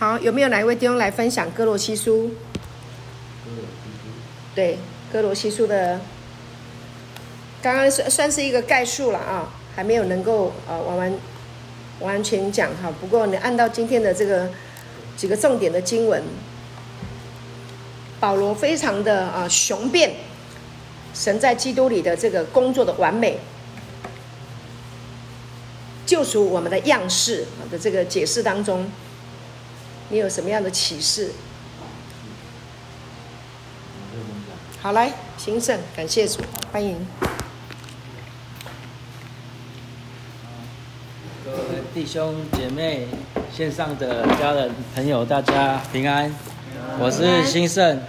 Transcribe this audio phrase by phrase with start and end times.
[0.00, 2.30] 好，有没有哪一位弟兄来分享哥罗西书？
[4.54, 4.78] 对，
[5.12, 6.00] 哥罗西书的，
[7.60, 11.12] 刚刚算算是一个概述了啊，还没有能够呃完完
[12.00, 12.90] 完全讲哈。
[12.98, 14.48] 不过你按照今天的这个
[15.18, 16.22] 几个重点的经文，
[18.18, 20.14] 保罗非常的啊雄辩，
[21.12, 23.38] 神在基督里的这个工作的完美，
[26.06, 28.90] 救赎我们的样式的这个解释当中。
[30.12, 31.30] 你有什么样的启示？
[34.82, 36.40] 好，来，兴盛，感谢主，
[36.72, 37.06] 欢迎。
[41.44, 41.58] 各位
[41.94, 43.06] 弟兄姐妹、
[43.56, 46.34] 线上的家人朋友，大家平安。
[46.98, 48.00] 我是兴盛，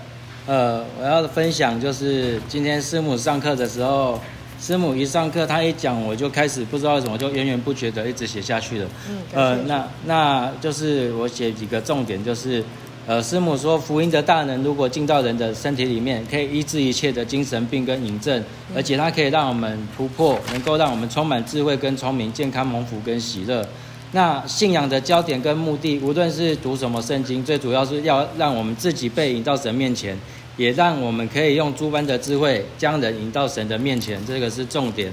[0.48, 4.20] 呃，我要分享就是今天师母上课的时候。
[4.62, 8.88] 师母一上课，他一讲，我就开始不知道为什么就源源不绝的一直写下去了。
[9.10, 12.64] 嗯，呃，那那就是我写几个重点，就是，
[13.08, 18.44] 呃，师母说福音的大能如果进到人的身体里面，可以医治一切的精神病跟瘾症，
[18.76, 23.68] 而且它可以让我们突破，能够让我们充满智慧跟聪明，健康蒙福跟喜乐。
[24.12, 30.16] 那信仰的焦点跟目的，无论是读什么圣经，最主要是要让我们自己被引到神面前。
[30.62, 35.12] 也让我们可以用诸般的智慧将人引到神的面前，这个是重点。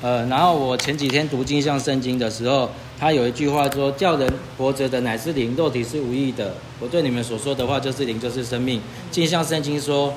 [0.00, 8.80] 呃，然后我前几天读镜像圣经的时候，他有一句话说：“叫人活着的乃是灵，肉体是无益的。”我对你们所说的话就是灵，就是生命。
[9.10, 10.14] 镜像圣经说，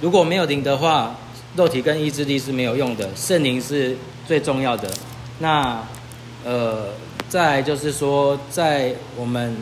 [0.00, 1.16] 如果没有灵的话，
[1.56, 3.96] 肉体跟意志力是没有用的，圣灵是
[4.28, 4.88] 最重要的。
[5.40, 5.82] 那
[6.44, 6.90] 呃，
[7.28, 9.56] 再就是说，在我们。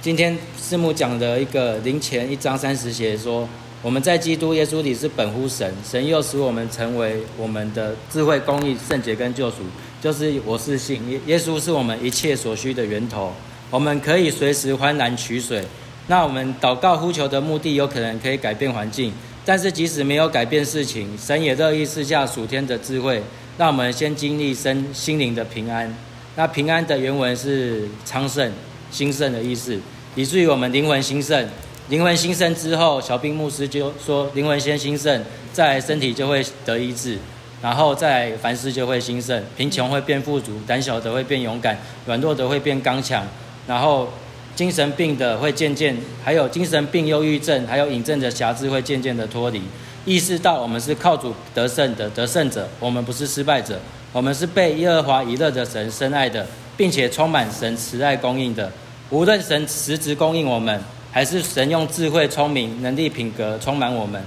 [0.00, 3.48] 今天师母讲的一个灵前一章三十节说，
[3.82, 9.56] 我们在基督耶稣里是本乎神，神又使我们成为我们的智慧、公义、圣洁跟救赎。
[10.00, 13.32] 就是我是信耶耶稣是我们一切所需的源头，
[13.70, 15.64] 我们可以随时欢然取水。
[16.06, 19.12] 那我们祷告呼求的目的有可能可以改变环境，
[19.44, 23.20] 但是即使没有改变事情，神也乐意赐下属天的智慧，
[23.58, 25.92] 让我们先经历身心灵的平安。
[26.36, 28.52] 那平安的原文是昌盛。
[28.90, 29.78] 兴盛的意思，
[30.14, 31.46] 以至于我们灵魂兴盛，
[31.88, 35.22] 灵魂兴盛之后，小兵牧师就说，灵魂先兴盛，
[35.52, 37.18] 再身体就会得医治，
[37.62, 43.26] 然后再凡事就会兴盛，贫穷会变富足，胆小的会变勇敢，软弱的会变刚强，
[43.66, 44.08] 然后
[44.54, 49.62] 精神病的会渐渐，还有精神病、忧郁症，还有瘾症的辖制会渐渐的脱离，
[50.04, 53.80] 意识到我们是靠主得胜的得胜者，我们不是失败者，
[54.12, 56.46] 我们是被耶和华以勒的神深爱的。
[56.78, 58.72] 并且充满神慈爱供应的，
[59.10, 60.80] 无论神实质供应我们，
[61.10, 64.22] 还是神用智慧、聪明、能力、品格充满我们，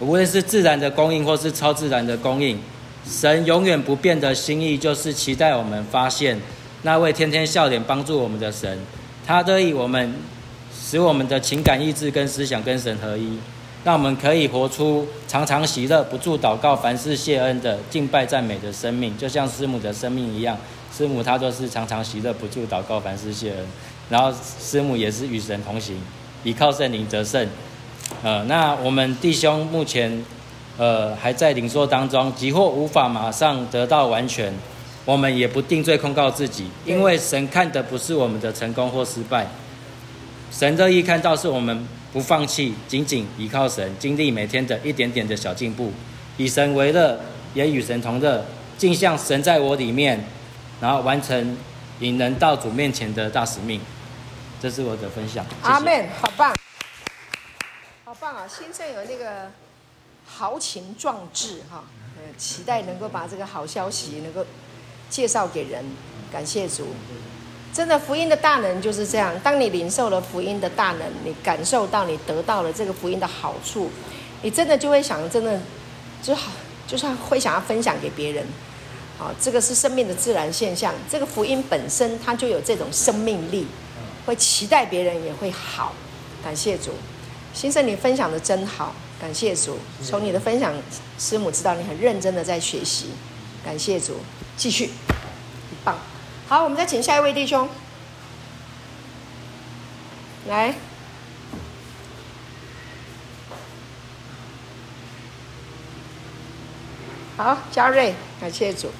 [0.00, 2.58] 无论是自然的供应或是超自然的供应，
[3.08, 6.36] 神永远不变的心意就是期待我们发现
[6.82, 8.76] 那位天天笑脸帮助我们的神，
[9.24, 10.12] 他得以我们
[10.76, 13.38] 使我们的情感、意志跟思想跟神合一，
[13.84, 20.58] 让我们可以活出常常喜乐、不住祷告、凡事谢恩的敬拜赞美的生命，就像师母的生命一样。
[20.96, 23.66] 师母她都是常常喜乐不住祷告凡事谢恩，
[24.08, 25.96] 然后师母也是与神同行，
[26.44, 27.48] 依靠圣灵得胜。
[28.22, 30.24] 呃，那我们弟兄目前
[30.76, 34.52] 呃还在领受当中，即或无法马上得到完全，
[35.04, 39.48] 我们也不定罪控告自己，因为神看的不是我们的成功或失败，
[40.52, 45.90] 神乐意看到是我们不放弃，紧紧依靠神，经历每天的一点点的小进步，
[46.36, 47.18] 以神为乐，
[47.52, 48.44] 也与神同乐，
[48.78, 50.24] 尽像神在我里面。
[50.80, 51.56] 然后完成
[52.00, 53.80] 引人到主面前的大使命，
[54.60, 55.44] 这是我的分享。
[55.62, 56.54] 阿门，好棒，
[58.04, 58.46] 好棒啊！
[58.48, 59.50] 先生有那个
[60.26, 61.84] 豪情壮志哈，
[62.16, 64.44] 呃，期待能够把这个好消息能够
[65.08, 65.84] 介绍给人。
[66.32, 66.88] 感谢主，
[67.72, 69.38] 真的福音的大能就是这样。
[69.40, 73.88] 当你领受了福音的大能，你感受到你得到了这个福音的好处，
[74.42, 75.60] 你真的就会想，真的
[76.20, 76.50] 就好，
[76.88, 78.44] 就是会想要分享给别人。
[79.16, 80.92] 好，这个是生命的自然现象。
[81.08, 83.66] 这个福音本身它就有这种生命力，
[84.26, 85.94] 会期待别人也会好。
[86.42, 86.90] 感谢主，
[87.54, 89.78] 先生你分享的真好，感谢主。
[90.02, 90.74] 从你的分享，
[91.18, 93.10] 师母知道你很认真的在学习。
[93.64, 94.16] 感谢主，
[94.56, 95.96] 继续，很棒。
[96.48, 97.68] 好，我们再请下一位弟兄
[100.48, 100.74] 来。
[107.36, 108.90] 好，嘉瑞，感谢主。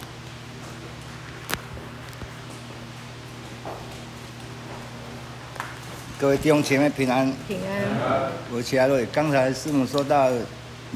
[6.24, 7.30] 各位弟兄姐妹平安。
[7.46, 8.32] 平安。
[8.50, 10.30] 我嘉瑞，刚才师母说到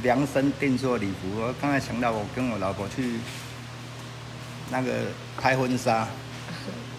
[0.02, 3.20] 量身定做礼服，我刚才想到我跟我老婆去
[4.70, 4.90] 那个
[5.38, 6.08] 拍婚纱，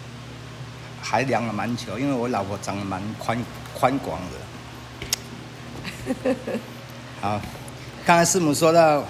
[1.01, 3.43] 还量了蛮久，因为我老婆长得蛮宽
[3.73, 4.21] 宽广
[6.13, 6.35] 的。
[7.21, 7.41] 好，
[8.05, 9.03] 刚才师母说到，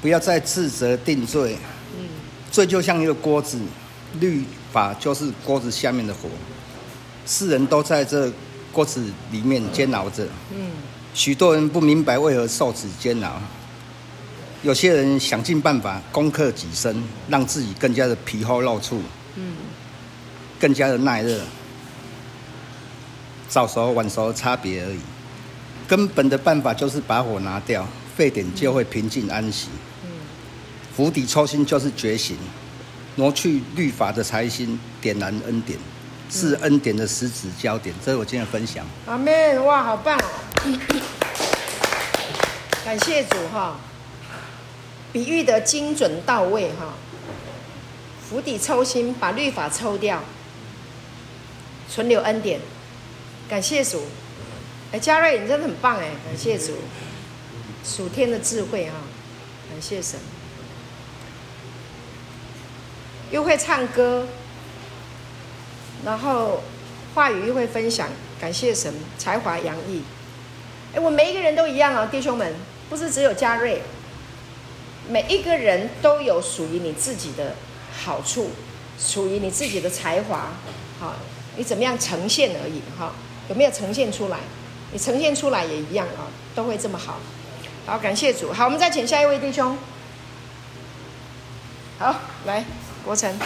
[0.00, 1.58] 不要再自责定罪。
[1.98, 2.06] 嗯，
[2.52, 3.58] 罪就像一个锅子，
[4.20, 6.28] 律法就是锅子下面的火，
[7.26, 8.30] 世人都在这
[8.72, 10.26] 锅子里面煎熬着。
[10.54, 10.70] 嗯，
[11.14, 13.40] 许多人不明白为何受此煎熬。
[14.62, 19.02] 有些人想尽办法攻克己身，让自己更加的皮厚肉粗，
[19.36, 19.56] 嗯，
[20.58, 21.40] 更加的耐热。
[23.46, 24.98] 早熟晚熟的差别而已，
[25.86, 27.86] 根本的办法就是把火拿掉，
[28.16, 29.68] 沸点就会平静安息。
[30.02, 30.08] 嗯，
[30.96, 32.36] 釜底抽薪就是觉醒，
[33.16, 35.78] 挪去律法的财星，点燃恩典，
[36.34, 37.94] 是恩典的实质焦点。
[38.04, 38.84] 这是我今天的分享。
[39.06, 39.64] 阿门！
[39.64, 40.22] 哇，好棒哦！
[42.84, 43.78] 感谢主哈。
[45.12, 46.92] 比喻的精准到位哈，
[48.28, 50.20] 釜底抽薪，把律法抽掉，
[51.88, 52.58] 存留恩典，
[53.48, 54.02] 感谢主。
[54.90, 56.72] 哎，嘉瑞，你真的很棒哎，感谢主，
[57.84, 58.94] 属天的智慧哈，
[59.70, 60.18] 感谢神，
[63.30, 64.26] 又会唱歌，
[66.04, 66.62] 然后
[67.14, 68.08] 话语又会分享，
[68.40, 70.02] 感谢神，才华洋溢。
[70.94, 72.54] 哎，我每一个人都一样啊，弟兄们，
[72.88, 73.82] 不是只有嘉瑞。
[75.08, 77.54] 每一个人都有属于你自己的
[77.92, 78.50] 好处，
[78.98, 80.48] 属于你自己的才华，
[81.00, 81.14] 好，
[81.56, 83.12] 你怎么样呈现而已，哈，
[83.48, 84.38] 有没有呈现出来？
[84.92, 87.18] 你呈现出来也一样啊，都会这么好。
[87.84, 88.52] 好，感谢主。
[88.52, 89.76] 好，我们再请下一位弟兄。
[91.98, 92.14] 好，
[92.46, 92.64] 来，
[93.04, 93.38] 国成。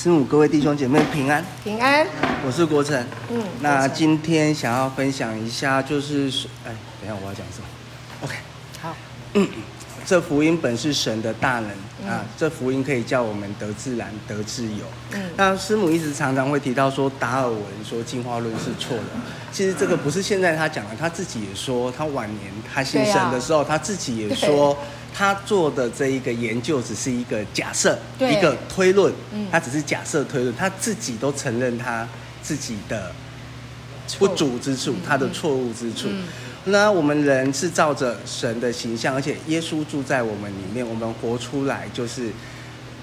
[0.00, 1.44] 师母，各位弟兄姐妹平安。
[1.64, 2.06] 平安。
[2.46, 3.04] 我是国成。
[3.30, 3.42] 嗯。
[3.60, 6.28] 那今天想要分享一下，就是，
[6.64, 7.66] 哎，等一下我要讲什么
[8.22, 8.34] ？OK，
[8.80, 8.94] 好。
[9.34, 9.48] 嗯，
[10.06, 11.70] 这福音本是神的大能、
[12.04, 14.84] 嗯、啊，这福音可以叫我们得自然得自由。
[15.14, 19.02] 嗯，那师母一直常常会提到说，达尔文说进化论是错的。
[19.50, 24.78] 其实这个不是现在他讲的，他自己也说，他晚年他信神的时候，啊、他自己也说，
[25.12, 29.12] 他做的这一个研究只是一个假设，一个推论。
[29.32, 32.08] 嗯，他只是假设推论，他自己都承认他
[32.42, 33.12] 自己的
[34.18, 36.08] 不足之处，他的错误之处。
[36.64, 42.30] 那我们人是照着神的形象，而且耶稣住在我们里面，我们活出来就是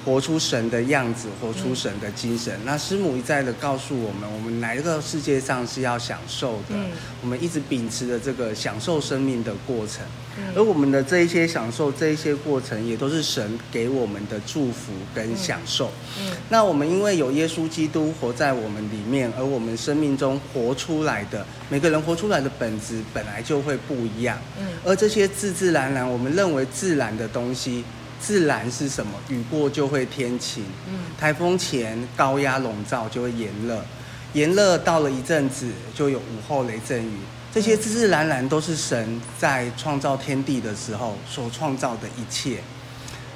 [0.06, 2.54] 活出神的样子，活出神的精神。
[2.64, 6.76] 那师母一再的告诉我们，我们来到世界上是要享受的，
[7.24, 10.06] 我们一直秉持着这个享受生命的过程。
[10.54, 15.90] 而我们的这一些享受，这一些过程，也都是神给我们的祝福跟享受。
[16.20, 24.38] 嗯，那我们因为有耶稣基督活在我们里面，而我们生命中活出来的每个人活出来的本质本来就会不一样。
[24.60, 27.86] 嗯，而这些自自然然，我们认为自然的东西，
[28.26, 29.12] 自然是什么？
[29.30, 30.64] 雨过就会天晴。
[30.90, 33.86] 嗯，台风前高压笼罩就会炎热，
[34.34, 37.18] 炎热到了一阵子就有午后雷阵雨。
[37.54, 42.58] 这些自自然然都是神在创造天地的时候所创造的一切，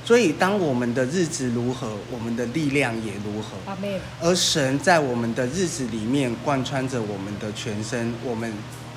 [0.03, 3.57] 所以当我们的日子如何，我们的力量也如何。
[4.19, 8.51] 而神在我们的日子里面贯穿着我们的全身，我们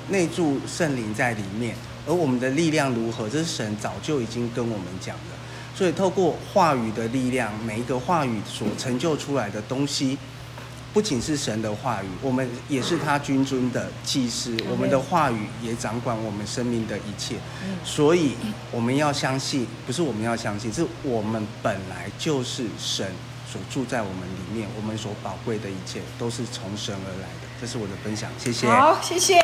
[0.09, 1.73] 内住圣灵在里面，
[2.05, 5.35] 而我们的力量如何，这是神早就已经跟我们讲的。
[5.75, 10.17] 所以透过话语的力量，每一个话语所成就出来的东西。
[10.93, 14.55] 不仅是神的话语，我们也是他君尊的祭司。
[14.69, 17.37] 我们的话语也掌管我们生命的一切，
[17.83, 18.35] 所以
[18.69, 23.11] 我们要相信，不是我们要相信，是我们本来就是神
[23.51, 27.47] 所住在我们里面，我们所宝贵的一切都是从神而来的。
[27.59, 28.67] 这是我的分享，谢谢。
[28.67, 29.43] 好，谢谢。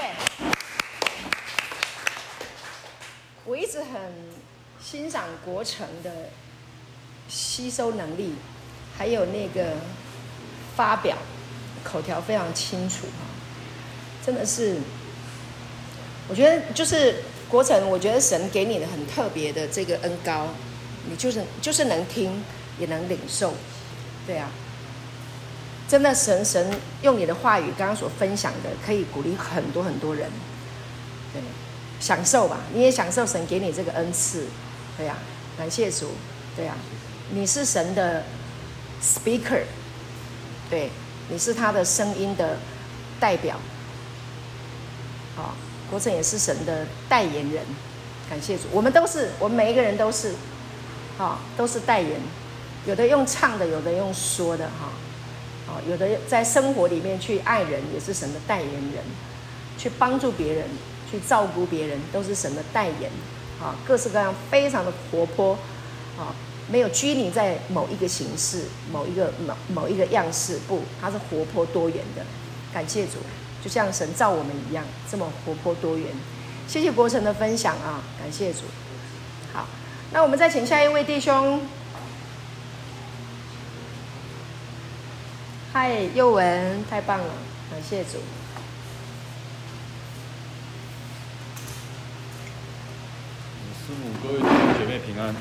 [3.43, 3.99] 我一直很
[4.91, 6.09] 欣赏国成的
[7.27, 8.33] 吸收能力，
[8.97, 9.75] 还有那个
[10.75, 11.15] 发表。
[11.83, 13.29] 口条非常清楚哈，
[14.25, 14.77] 真的是，
[16.27, 20.47] 我觉得就是国成，我觉得神给你的很特别的这个恩膏，
[21.07, 22.43] 你就是就是能听
[22.79, 23.53] 也能领受，
[24.25, 24.49] 对啊，
[25.87, 26.67] 真的神神
[27.03, 30.29] 用你的话语刚刚所分享的，可以鼓励很多很多人，
[31.31, 31.41] 对，
[31.99, 34.47] 享受吧，你也享受神给你这个恩赐，
[34.99, 35.15] 对呀，
[35.57, 36.11] 感谢主，
[36.55, 36.75] 对呀，
[37.31, 38.23] 你是神的
[39.01, 39.63] speaker，
[40.69, 40.91] 对。
[41.31, 42.57] 你是他的声音的
[43.19, 43.55] 代表，
[45.35, 45.53] 好，
[45.87, 47.63] 国成也是神的代言人，
[48.27, 50.33] 感谢主，我们都是，我们每一个人都是，
[51.19, 52.19] 好，都是代言，
[52.87, 54.89] 有的用唱的，有的用说的，哈，
[55.67, 59.03] 好，有的在生活里面去爱人，也是神的代言人，
[59.77, 60.65] 去帮助别人，
[61.11, 63.11] 去照顾别人，都是神的代言，
[63.59, 65.57] 啊，各式各样，非常的活泼，
[66.17, 66.33] 啊，
[66.69, 72.25] 没有拘泥在某一个形式、某一个某某一个样式，不，它是活泼多元的。
[72.73, 73.17] 感谢主，
[73.63, 76.07] 就像神造我们一样，这么活泼多元。
[76.67, 78.59] 谢谢国成的分享啊，感谢主。
[79.51, 79.67] 好，
[80.11, 81.59] 那我们再请下一位弟兄。
[85.73, 87.33] 嗨，佑文，太棒了，
[87.71, 88.19] 感谢主。
[93.89, 95.33] 师母，各位弟兄姐妹平安。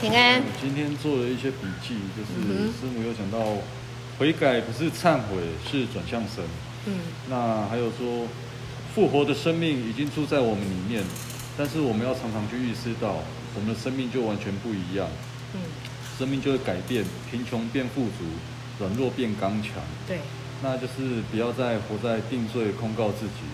[0.00, 0.42] 平安。
[0.58, 3.38] 今天做了一些笔记，就是师母有讲到，
[4.18, 6.42] 悔改不是忏悔，是转向神。
[6.86, 7.00] 嗯。
[7.28, 8.26] 那还有说，
[8.94, 11.04] 复活的生命已经住在我们里面，
[11.58, 13.16] 但是我们要常常去意识到，
[13.54, 15.06] 我们的生命就完全不一样。
[15.52, 15.60] 嗯。
[16.18, 18.24] 生命就会改变，贫穷变富足，
[18.78, 19.74] 软弱变刚强。
[20.08, 20.20] 对。
[20.62, 23.44] 那就是不要再活在定罪控告自己。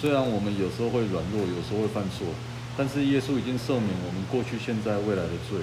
[0.00, 2.26] 虽然我们有时候会软弱，有时候会犯错。
[2.76, 5.60] 但是耶稣已经赦免我们过去、现在、未来的罪，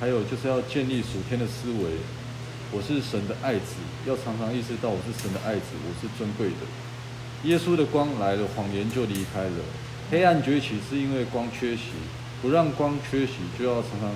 [0.00, 1.98] 还有就是要建立属天的思维。
[2.70, 6.64] 我是神的爱子，要常常意识到我是神的爱子，我是尊贵的。
[7.44, 9.64] 耶稣的光来了，谎言就离开了。
[10.10, 11.92] 黑暗崛起是因为光缺席，
[12.42, 14.10] 不让光缺席，就要常常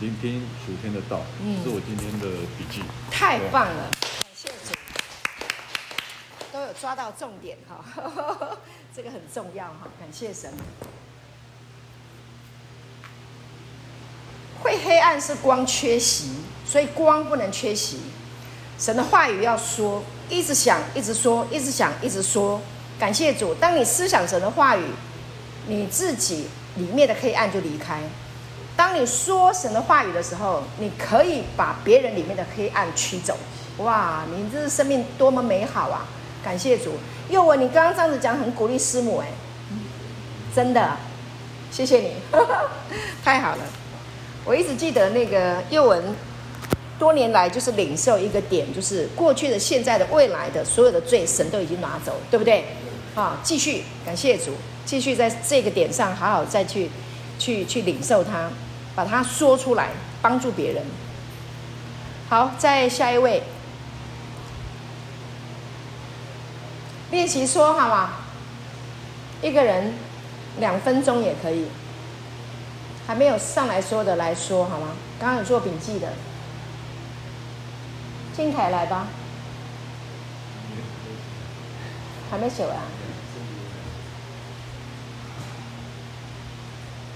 [0.00, 1.22] 聆听属天的道。
[1.40, 2.82] 嗯，是我今天的笔记。
[3.10, 3.90] 太棒了，
[4.22, 4.74] 感谢主，
[6.52, 7.84] 都有抓到重点哈，
[8.94, 10.52] 这个很重要哈，感谢神。
[14.62, 16.30] 会黑暗是光缺席，
[16.66, 18.00] 所以光不能缺席。
[18.78, 22.60] 神的话语要说，一直想，一直说，一直想，一直说。
[22.98, 24.84] 感谢主，当你思想神的话语，
[25.66, 28.00] 你自己里面的黑暗就离开。
[28.76, 33.36] 当你说神的话语的时候，你可以把别人里面的黑暗驱走。
[33.78, 36.06] 哇，你这是生命多么美好啊！
[36.44, 36.94] 感谢主。
[37.28, 39.28] 佑文，你刚刚这样子讲，很鼓励师母哎，
[40.54, 40.96] 真的，
[41.70, 42.12] 谢谢你，
[43.24, 43.58] 太好了。
[44.48, 46.02] 我一直记得那个佑文，
[46.98, 52.64] 多年来就是领受一个点，就是过去的、现在的、未来的所有的罪，神都已经拿走，对不对？
[53.14, 54.52] 啊，继续感谢主，
[54.86, 56.88] 继续在这个点上好好再去、
[57.38, 58.48] 去、去领受它，
[58.94, 59.90] 把它说出来，
[60.22, 60.82] 帮助别人。
[62.30, 63.42] 好，再下一位，
[67.10, 68.12] 练习说好吗？
[69.42, 69.92] 一个人
[70.58, 71.66] 两分钟也可以。
[73.08, 74.88] 还没有上来说的来说好吗？
[75.18, 76.12] 刚刚有做笔记的，
[78.36, 79.06] 金凯来吧。
[82.30, 82.76] 还没写完。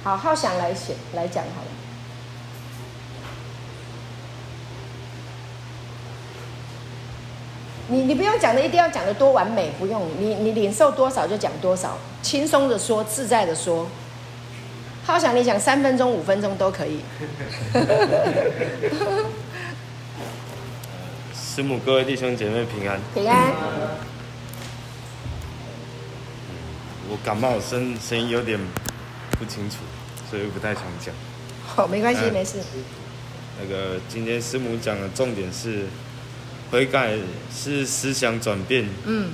[0.03, 1.69] 好，浩翔来写来讲好了。
[7.89, 13.87] 你你不用讲的一定要讲的多完美，不用你你领受多少就讲多少，轻松的说，自在的说。
[15.04, 17.00] 好想你讲三分钟、五分钟都可以。
[21.35, 23.00] 师母，各位弟兄姐妹平安。
[23.12, 23.52] 平安。
[27.11, 28.59] 我感冒，声声音有点
[29.32, 29.78] 不清楚，
[30.30, 31.12] 所以不太想讲。
[31.66, 32.59] 好，没关系，没事。
[33.61, 35.87] 那个今天师母讲的重点是
[36.71, 37.18] 悔改，
[37.52, 39.32] 是思想转变，嗯，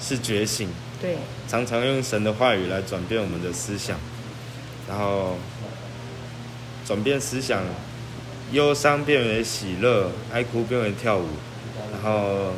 [0.00, 0.70] 是觉醒。
[1.00, 1.18] 对。
[1.46, 3.98] 常常用神的话语来转变我们的思想。
[4.92, 5.38] 然后
[6.84, 7.62] 转变思想，
[8.52, 11.28] 忧伤变为喜乐，哀哭变为跳舞。
[11.90, 12.52] 然后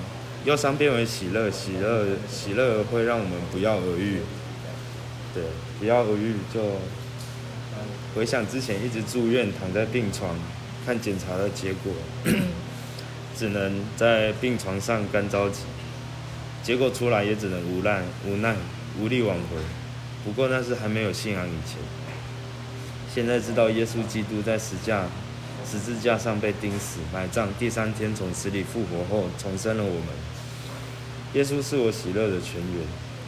[0.45, 4.19] 忧伤变为喜乐，喜乐喜乐会让我们不药而愈。
[5.33, 5.45] 对，
[5.79, 6.61] 不药而愈就
[8.17, 10.37] 回想之前一直住院躺在病床
[10.85, 11.93] 看检查的结果，
[13.39, 15.63] 只能在病床上干着急，
[16.65, 18.57] 结果出来也只能无奈无奈
[18.99, 19.57] 无力挽回。
[20.25, 21.79] 不过那是还没有信仰以前。
[23.15, 25.05] 现在知道耶稣基督在十架
[25.65, 30.09] 十字架上被钉死、埋葬，第三天从死里复活后重生了我们。
[31.35, 32.55] 耶稣是我喜乐的泉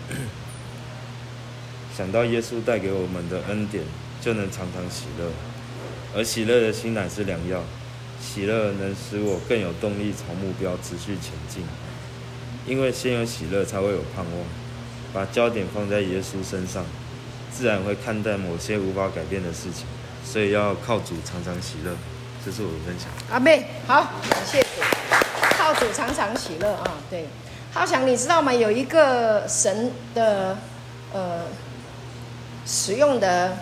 [0.08, 0.18] 源。
[1.96, 3.84] 想到耶稣带给我们的恩典，
[4.20, 5.30] 就能常常喜乐。
[6.16, 7.62] 而喜乐的心乃是良药，
[8.20, 11.62] 喜乐能使我更有动力朝目标持续前进。
[12.66, 14.34] 因为先有喜乐，才会有盼望。
[15.12, 16.84] 把焦点放在耶稣身上。
[17.56, 19.86] 自然会看待某些无法改变的事情，
[20.24, 21.96] 所以要靠主常常喜乐。
[22.44, 23.08] 这是我的分享。
[23.30, 24.68] 阿妹，好，感谢主，
[25.56, 26.98] 靠主常常喜乐啊。
[27.08, 27.26] 对，
[27.72, 28.52] 浩翔，你知道吗？
[28.52, 30.58] 有一个神的
[31.12, 31.46] 呃
[32.66, 33.56] 使用的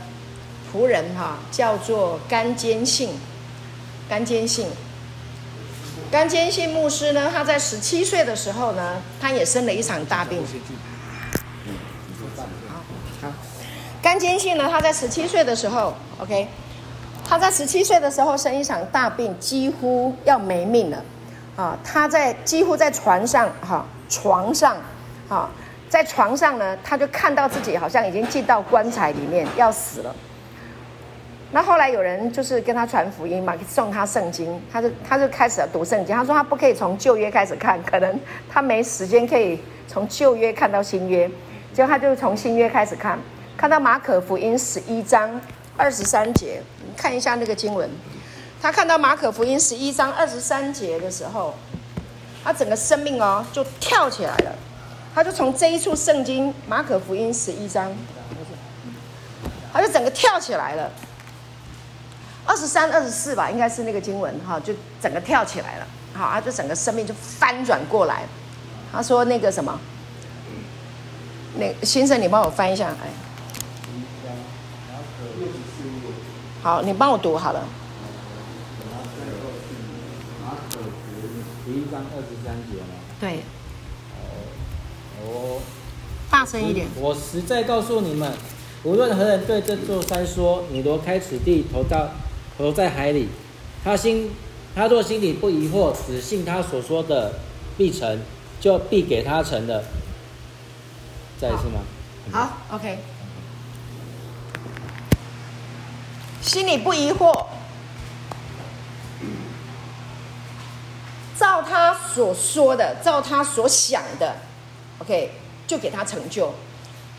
[0.72, 3.10] 仆人哈、叫做甘坚信。
[4.06, 4.66] 甘坚信，
[6.10, 10.42] 甘坚信牧师呢，他在十七岁的时候呢，他也生了一场大病。
[14.04, 16.46] 甘坚信呢，他在十七岁的时候，OK，
[17.26, 21.02] 他在十七岁的时候生一场大病，几乎要没命了。
[21.56, 24.76] 啊，他在几乎在床上，哈，床上，
[25.26, 25.48] 哈，
[25.88, 30.14] 在床上呢，他就看到自己好像已经进到棺材里面要死了。
[31.50, 36.14] 那后来有人就是跟他传福音嘛，送他圣经，他就他就开始读圣经。
[36.14, 38.20] 他说他不可以从旧约开始看，可能
[38.50, 39.58] 他没时间可以
[39.88, 41.26] 从旧约看到新约，
[41.72, 43.18] 结果他就从新约开始看，
[43.56, 45.40] 看到马可福音十一章
[45.76, 47.88] 二十三节，你看一下那个经文。
[48.60, 51.54] 他看到马可福音十一章二十三节的时候，
[52.42, 54.54] 他整个生命哦就跳起来了，
[55.14, 57.92] 他就从这一处圣经马可福音十一章，
[59.72, 60.90] 他就整个跳起来了。
[62.46, 68.24] 二十三、二十四吧，应该是那个经文哈，就整个跳起来了，好啊，就整个生命就翻转过来。
[68.92, 69.78] 他说那个什么，
[71.58, 73.08] 那先生，你帮我翻一下，哎，
[76.64, 77.62] 好，你帮我读好了。
[81.66, 82.96] 十一章二十三节吗？
[83.20, 83.40] 对。
[85.22, 85.60] 哦。
[86.30, 86.86] 大声一点。
[86.96, 88.32] 我实在告诉你们，
[88.82, 92.08] 无论何人对这座山说：“你挪开此地，投到。”
[92.56, 93.28] 投在海里，
[93.82, 94.30] 他心，
[94.74, 97.32] 他若心里不疑惑，只信他所说的
[97.76, 98.20] 必成，
[98.58, 99.84] 就必给他成的。
[101.38, 101.80] 再一次吗？
[102.32, 102.98] 好，好，OK。
[106.44, 107.46] 心里不疑惑，
[111.36, 114.36] 照他所说的，照他所想的
[115.00, 115.32] ，OK，
[115.66, 116.54] 就给他成就。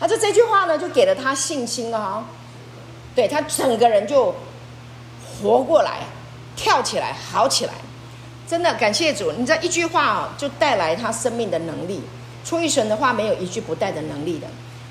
[0.00, 2.24] 他就这句话呢，就给了他信心了、哦，
[3.14, 4.34] 对他整个人就。
[5.42, 5.98] 活过来，
[6.56, 7.74] 跳起来，好起来，
[8.48, 9.30] 真的感谢主！
[9.32, 12.00] 你这一句话哦，就带来他生命的能力。
[12.42, 14.46] 出一神的话，没有一句不带的能力的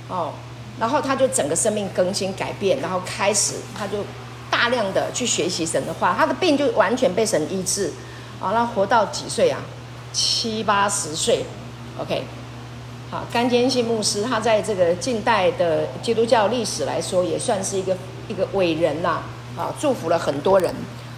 [0.08, 0.32] 哦。
[0.80, 4.06] 然后他就整个生命更新改变，然后开始他就
[4.50, 7.92] 大量的去学习神的话，他的病就完全被神医治。
[8.40, 9.60] 好，那活到几岁啊？
[10.12, 11.46] 七八十岁。
[12.00, 12.24] OK，
[13.10, 17.96] 好，甘坚信牧师，他在这个近代的基督教历史来说，也算是一个
[18.28, 19.22] 一个伟人呐。
[19.56, 20.74] 好，祝福了很多人，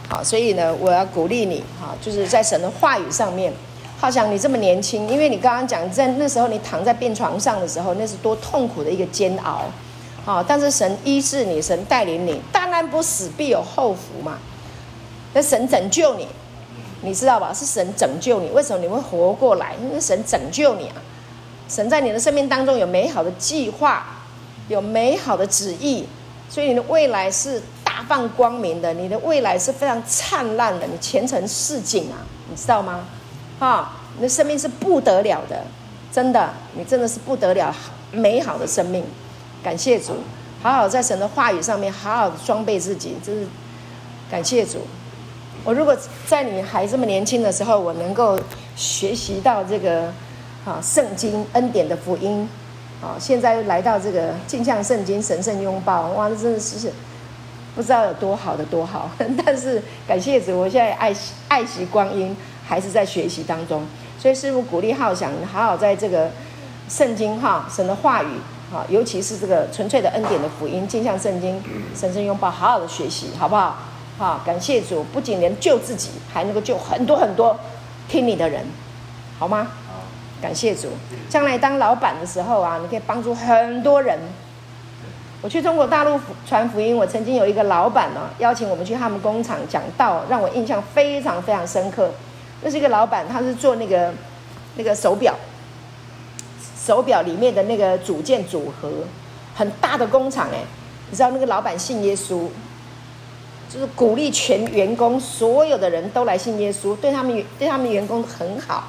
[0.08, 3.52] 好，所以呢，我要鼓励你，哈，就是在神的话语上面，
[4.00, 9.63] 好像你这么年轻，因为你刚刚讲在那时候你躺在病床上的时候，那是多痛苦的一个煎熬，
[10.28, 14.38] 好，但是神医治你，神带领你，当然不死必有后福嘛，
[15.34, 16.28] 那神拯救你，
[17.02, 17.54] 你知道吧？
[17.54, 19.74] 是神拯救你，为什么你会活过来？
[19.82, 21.00] 因为神拯救你啊，
[21.70, 24.06] 神在你的生命当中有美好的计划，
[24.68, 26.06] 有美好的旨意，
[26.50, 27.62] 所以你的未来是。
[27.98, 33.00] 大放光明的，你的未来是非常灿烂的，你前程似锦啊，你知道吗？
[33.60, 35.63] 哈，你的生命是不得了的，
[36.12, 37.74] 真的，你真的是不得了，
[38.12, 39.04] 美好的生命。
[39.67, 40.13] 感谢主，
[40.63, 43.45] 好好在神的话语上面好好装备自己，就是
[44.32, 44.77] 感谢主。
[45.65, 45.93] 我如果
[46.25, 48.39] 在你还这么年轻的时候，我能够
[48.77, 50.03] 学习到这个
[50.63, 52.47] 啊圣经恩典的福音，
[53.01, 56.89] 啊，现在又来到这个镜像圣经神圣拥抱，哇，这真的是。
[57.75, 59.12] 不知道有多好的多好，
[59.45, 62.34] 但是感谢主，我现在爱惜爱惜光阴，
[62.65, 63.86] 还是在学习当中。
[64.17, 66.32] 所以师父鼓励浩翔，好好在这个
[66.88, 68.27] 圣经哈神的话语
[68.71, 71.62] 哈，尤其是这个纯粹的恩典的福音，镜像圣经
[71.95, 73.77] 深深拥抱，好好的学习，好不好？
[74.17, 77.58] 好，感谢主，不仅能救自己，还能够救很多很多
[78.08, 78.65] 听你的人，
[79.38, 79.67] 好吗？
[79.88, 79.93] 好，
[80.41, 80.89] 感谢主，
[81.30, 84.19] 将来当老板的时候啊，你可以帮助很多人。
[85.43, 92.10] 我去中国大陆传福音，我曾经有一个老板呢，邀请我们去他们工厂讲道，让我印象非常非常深刻。
[92.63, 94.12] 那是一个老板，他是做那个
[94.77, 95.36] 那个手表，
[96.88, 98.89] 手表里面的那个组件组合，
[99.54, 100.63] 很大的工厂哎。
[101.10, 102.47] 你知道那个老板信耶稣，
[103.69, 108.86] 就是鼓励全员工所有的人都来信耶稣，对他们对他们员工很好，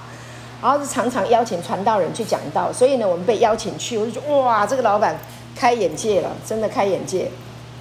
[0.63, 2.73] 然后是常常邀请传道人去讲道。
[2.73, 5.19] 所以呢，我们被邀请去，我就哇，这个老板。
[5.57, 7.29] 开眼界了，真的开眼界，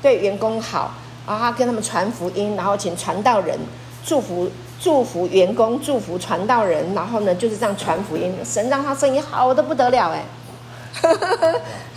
[0.02, 0.96] 对员工好，
[1.28, 3.56] 然后跟他们传福音，然后请传道人
[4.04, 4.50] 祝福
[4.80, 10.24] 祝福员工，祝福传道人，然后呢就是这样传福音，神让他生意好的不得了哎，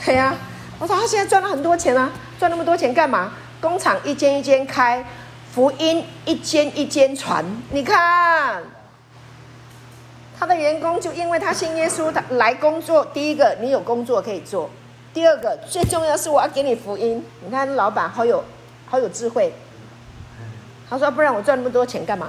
[0.05, 0.35] 对 呀，
[0.79, 3.33] 我说他现在赚了很多钱啊，赚那么多钱干嘛？
[3.61, 5.05] 工厂一间一间开，
[5.53, 8.63] 福音一间一间传，你看
[10.39, 14.71] 他的员工就因为他信耶稣，他来工作，第一个你有工作可以做。
[15.13, 18.43] 第二个最重要是我要给你福音，你看老板好有
[18.87, 19.53] 好有智慧，
[20.89, 22.29] 他说不然我赚那么多钱干嘛？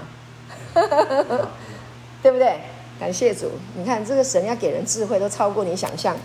[2.22, 2.60] 对不对？
[3.00, 6.16] 感谢主，你看这个神要给人智慧都超过你想象。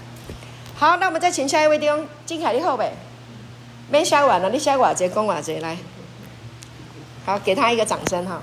[0.74, 2.92] 好，那我们再请下一位弟兄金凯你后呗，
[3.88, 5.78] 没下完了，你下寡节公寡节来，
[7.24, 8.42] 好，给他一个掌声哈。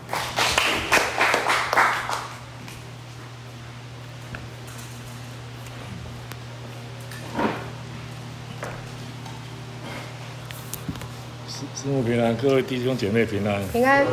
[11.75, 13.61] 师母平安，各位弟兄姐妹平安。
[13.67, 14.03] 平安。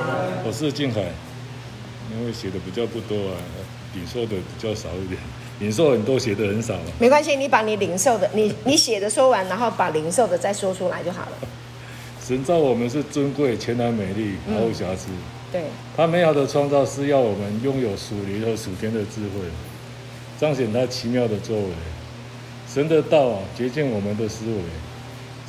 [0.44, 1.04] 我是静海，
[2.18, 3.36] 因为写的比较不多啊，
[3.94, 5.20] 领受的比较少一点。
[5.60, 6.74] 领受很多，写的很少。
[6.98, 11.32] 没关系，你把你零售的，你你写的说完，然后把零售的再说出来就好了。
[12.26, 15.08] 神造我们是尊贵、全然美丽、毫无瑕疵。
[15.10, 15.18] 嗯、
[15.52, 15.62] 对。
[15.94, 19.44] 他美好的创造是要我们拥有属灵和属天的智慧，
[20.40, 21.68] 彰显他奇妙的作为。
[22.66, 24.62] 神的道啊，洁净我们的思维。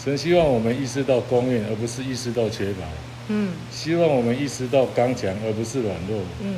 [0.03, 2.83] 神希望我们意识到光明，而不是意识到缺乏。
[3.31, 3.53] 嗯。
[3.71, 6.19] 希望我们意识到刚强，而不是软弱。
[6.43, 6.55] 嗯。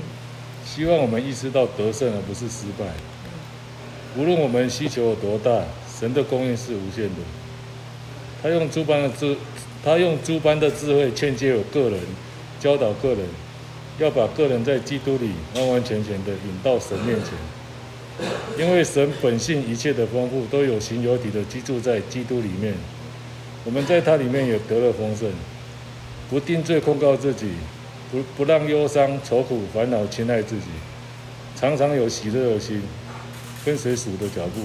[0.66, 2.86] 希望我们意识到得胜，而不是失败。
[4.18, 5.64] 无论我们需求有多大，
[6.00, 7.22] 神的供应是无限的。
[8.42, 9.38] 他用诸般的智。
[9.86, 12.00] 他用诸般的智慧劝诫我个人，
[12.58, 13.20] 教导个人，
[14.00, 17.34] 要把个人在基督里完完全全的引到神面前。
[18.58, 22.74] 因为神本性一切的丰富都有形有体的居住在基督里面，
[23.66, 25.30] 我们在他里面也得了丰盛。
[26.30, 27.54] 不定罪控告自己，
[28.12, 30.68] 不不让忧伤、愁苦、烦恼侵害自己，
[31.56, 32.82] 常常有喜乐的心，
[33.64, 34.62] 跟随主的脚步。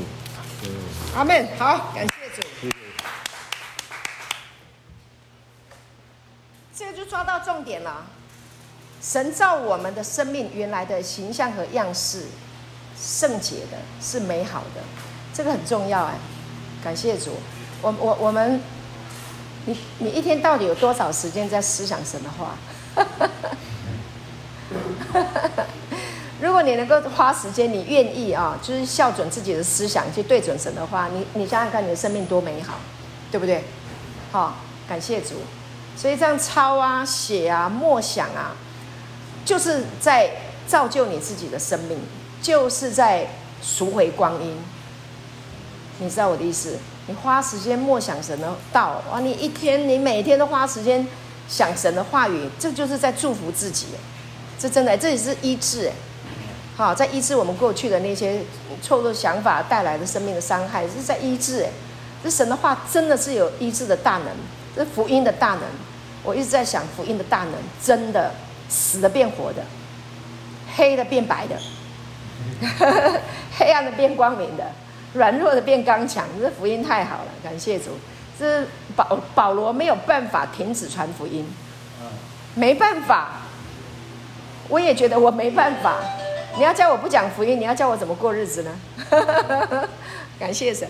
[1.15, 1.49] 阿门。
[1.59, 2.71] 好，感谢主。
[6.75, 8.07] 这个就抓到重点了，
[9.03, 12.27] 神造我们的生命原来的形象和样式，
[12.97, 14.83] 圣洁的，是美好的，
[15.35, 16.15] 这个很重要哎。
[16.83, 17.33] 感谢主，
[17.83, 18.61] 我我我们，
[19.67, 22.57] 你你一天到底有多少时间在思想神的话？
[26.41, 32.75] 如果你能够花时间，你愿意啊，就是校准自己的思想去对准神的话，你你想想看，你的生命多美好，
[33.31, 33.65] 对不对？
[34.31, 34.55] 好，
[34.89, 35.35] 感谢主。
[35.97, 38.55] 所以这样抄啊、写啊、默想啊，
[39.45, 40.31] 就是在
[40.67, 41.99] 造就你自己的生命，
[42.41, 43.27] 就是在
[43.61, 44.57] 赎回光阴。
[45.99, 46.79] 你知道我的意思？
[47.09, 49.19] 你花时间默想神的道，哇！
[49.19, 51.07] 你一天，你每天都花时间
[51.49, 53.87] 想神的话语，这就是在祝福自己。
[54.59, 55.91] 这真的，这也是医治。
[56.77, 58.43] 好，在医治我们过去的那些
[58.83, 61.67] 错误的想法带来的生命的伤害，是在医治。
[62.23, 64.27] 这神的话真的是有医治的大能，
[64.77, 65.63] 这福音的大能。
[66.23, 68.35] 我一直在想福音的大能，真的
[68.69, 69.63] 死的变活的，
[70.77, 71.57] 黑的变白的，
[73.57, 74.71] 黑暗的变光明的，
[75.15, 76.27] 软弱的变刚强。
[76.41, 77.91] 这福音太好了，感谢主。
[78.39, 81.45] 这保保罗没有办法停止传福音，
[82.55, 83.31] 没办法。
[84.69, 85.97] 我也觉得我没办法。
[86.57, 88.79] 你要叫我不讲福音，你要叫我怎么过日子呢？
[90.39, 90.89] 感谢神。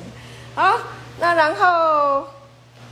[0.54, 0.78] 好，
[1.20, 2.24] 那然后。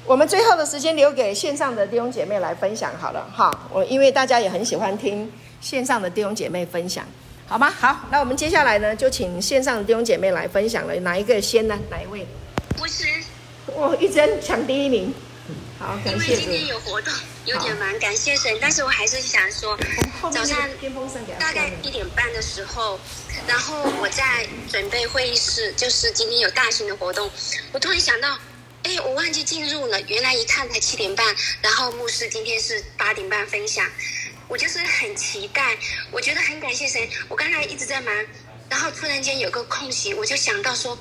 [0.08, 5.28] 我们最后的时间留给线上的弟兄姐妹来分享好了哈，我因为大家也很喜欢听
[5.60, 7.04] 线上的弟兄姐妹分享，
[7.48, 7.72] 好吗？
[7.78, 11.78] 好，那我们接下来呢，就请线上的弟兄姐妹来分享了，哪一个先呢？
[11.88, 12.26] 哪一位？
[12.76, 13.04] 不是，
[13.66, 15.14] 我一直抢第一名。
[15.78, 16.12] 好，感谢。
[16.12, 18.52] 因为今天有活动，有点忙，感谢神。
[18.60, 19.78] 但是我还是想说，
[20.32, 20.58] 早上
[21.38, 22.98] 大概一点半的时候，
[23.46, 27.30] 然后我在准备会议室，就是今天有大型的活动，
[27.70, 28.36] 我突然想到。
[28.82, 30.00] 哎，我忘记进入了。
[30.02, 31.26] 原来一看才七点半，
[31.60, 33.84] 然后牧师今天是八点半分享，
[34.48, 35.76] 我就是很期待。
[36.10, 37.08] 我觉得很感谢神。
[37.28, 38.14] 我刚才一直在忙，
[38.68, 40.98] 然后突然间有个空隙，我就想到说，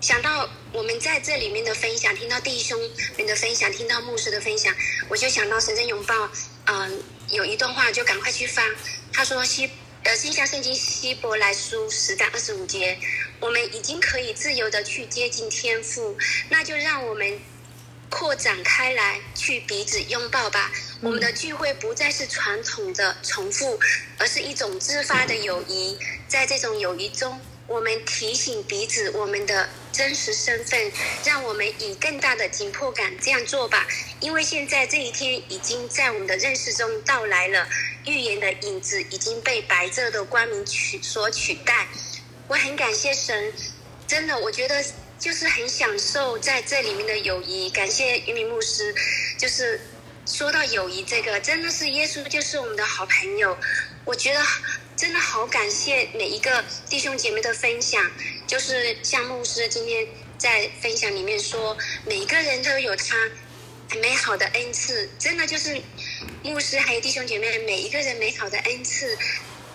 [0.00, 2.78] 想到我们在这里面的分享，听到弟兄
[3.16, 4.74] 们的分享，听到牧师的分享，
[5.08, 6.30] 我就想到神圣拥抱。
[6.66, 8.64] 嗯、有一段话就赶快去翻。
[9.12, 9.70] 他说希
[10.02, 12.98] 呃，新约圣经希伯来书十章二十五节。
[13.40, 16.16] 我们已经可以自由的去接近天父，
[16.48, 17.38] 那就让我们
[18.14, 20.70] 扩展开来，去彼此拥抱吧。
[21.00, 23.76] 我们的聚会不再是传统的重复，
[24.18, 25.98] 而是一种自发的友谊。
[26.28, 30.92] 在这种友谊中，我们提醒彼此我们的真实身份，
[31.24, 33.84] 让我们以更大的紧迫感这样做吧。
[34.20, 37.68] 因为现在这一天已经在我们的认识中到来了，
[38.06, 41.88] 预言的影子已经被白昼的光明取所取代。
[42.46, 43.52] 我很感谢神，
[44.06, 44.84] 真的，我觉得
[45.18, 47.70] 就是很享受在这里面的友谊。
[47.70, 48.94] 感谢于明牧师，
[49.38, 49.80] 就是
[50.26, 53.56] 说到友谊这个，真的是耶稣就是我们的好朋友。
[54.04, 54.40] 我觉得
[54.96, 58.10] 真的好感谢每一个弟兄姐妹的分享，
[58.46, 63.16] 就是像牧师今天在分享里面说，每个人都有他
[64.00, 65.80] 美好的恩赐，真的就是
[66.42, 69.16] 牧师还有弟兄姐妹每一个人美好的恩赐。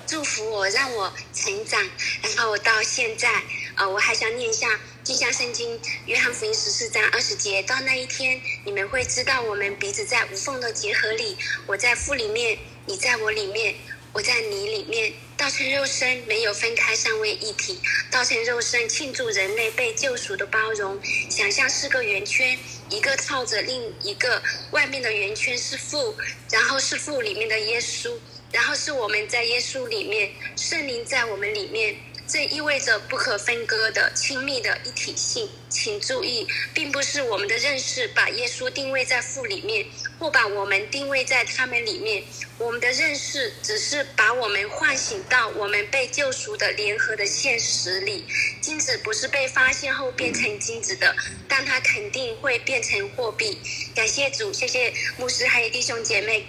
[0.05, 1.87] 祝福我，让我成长，
[2.23, 3.31] 然后到现在，
[3.75, 4.67] 呃，我还想念一下
[5.09, 13.73] 镜像圣经约翰福音十四章二十节，到那一天，你们会知道我们彼此在无缝的结合里，我在父里面，你在我里面，
[14.13, 17.79] 我在你里面，道成肉身，没有分开，尚为一体。
[18.11, 21.01] 道成肉身，庆祝人类被救赎的包容。
[21.27, 22.55] 想象四个圆圈，
[22.91, 26.15] 一个套着另一个，外面的圆圈是父，
[26.51, 28.15] 然后是父里面的耶稣，
[28.51, 31.95] 然后是我们在耶稣里面，圣灵在我们里面。
[32.29, 35.49] 这意味着不可分割的亲密的一体性。
[35.67, 39.85] 请注意，并不是我们的认识把耶稣定位在父里面，
[40.17, 42.23] 或把我们定位在他们里面。
[42.57, 48.25] 我们的认识只是把我们唤醒到我们被救赎的联合的现实里。
[48.59, 51.15] 金子不是被发现后变成金子的，
[51.47, 53.59] 但它肯定会变成货币。
[53.95, 56.47] 感谢主，谢谢牧师还有弟兄姐妹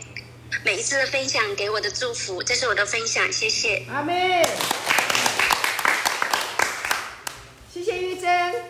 [0.65, 2.43] 每一次的分享给我的祝福。
[2.43, 3.85] 这是我的分享，谢谢。
[3.89, 4.11] 阿门。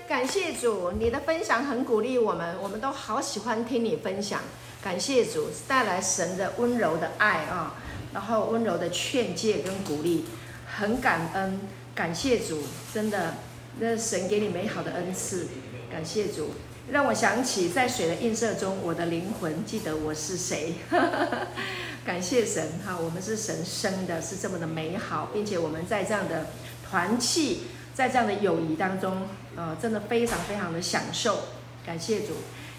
[0.08, 4.40] 感谢主，你的分享很鼓励我们，我们都好喜欢听你分享。
[4.82, 7.74] 感谢主带来神的温柔的爱啊，
[8.12, 10.24] 然后温柔的劝诫跟鼓励，
[10.66, 11.60] 很感恩。
[11.94, 13.34] 感谢主，真的，
[13.78, 15.48] 那神给你美好的恩赐。
[15.90, 16.54] 感谢主，
[16.90, 20.74] 让我想起在水的映射中，我的灵魂记得我是谁。
[22.04, 26.46] 感谢神哈，我们是神生的，是这么的美好，并且我们在这样的
[26.88, 27.62] 团契。
[28.00, 31.38] 在这样的友谊当中，呃，真的非常非常的享受，
[31.84, 32.28] 感谢主，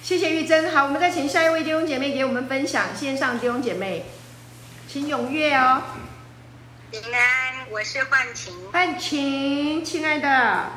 [0.01, 0.71] 谢谢玉珍。
[0.71, 4.05] 好，我们再请下一位弟兄姐妹给我们分享，线上弟兄姐妹，
[4.87, 5.83] 请踊跃哦。
[6.89, 8.51] 平安，我是幻晴。
[8.71, 10.71] 幻晴，亲爱的，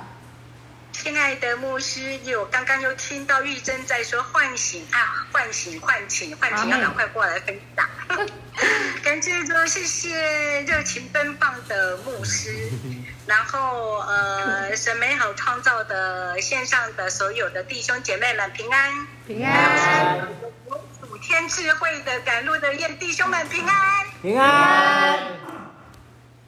[0.94, 7.86] 亲爱的牧师，有刚刚又听到玉珍在说唤醒啊，唤醒，唤醒，唤醒，要赶快过来分享。
[9.02, 12.70] 感谢说，谢谢热情奔放的牧师，
[13.26, 20.28] 然后呃，神美好创造的线上的所有的弟兄姐妹们平安，平安，
[20.70, 25.18] 有主天智慧的赶路的燕弟兄们平安，平安，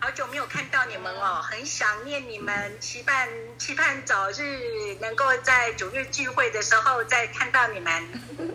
[0.06, 7.92] 好久没有看到你们哦，很想念你们，期盼期盼早日能够在主日聚会的时候再看到你们。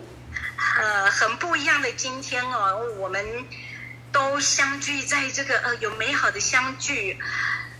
[0.80, 3.44] 呃，很不一样的今天哦，我们
[4.12, 7.18] 都相聚在这个呃有美好的相聚，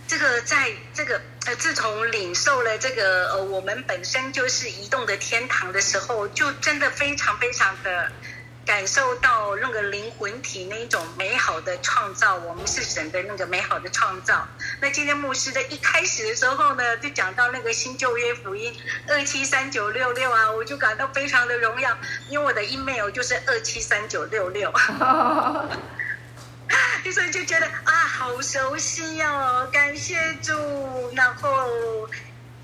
[0.07, 8.11] 这个在这个呃自从领受了这个呃我们本身就是移动的天堂的时候，就真的非常非常的。
[8.65, 14.47] 感受到那个灵魂体那一种美好的创造，我们是神的那个美好的创造。
[14.79, 18.73] 那今天牧师的一开始的时候呢，就讲到那个新旧约福音
[19.09, 21.97] 二七三九六六啊， 我就感到非常的荣耀，
[22.29, 24.71] 因为我的 email 就是二七三九六六，
[27.13, 30.53] 所以就觉得啊，好熟悉哦，感谢主，
[31.15, 32.07] 然后。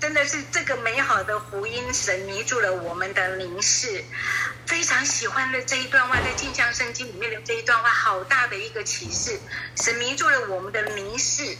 [0.00, 4.02] 真的是这个美好的福音，神迷住了我们的凝视，
[4.66, 9.38] 非常喜欢的这一段话，在镜像圣经里面的这一段话，好大的一个启示，
[9.76, 11.54] 神迷住了我们的凝视，